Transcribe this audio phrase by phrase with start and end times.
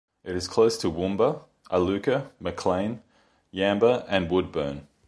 [0.23, 3.03] It is close to Woombah, Iluka, Maclean,
[3.53, 4.87] Yamba and Woodburn.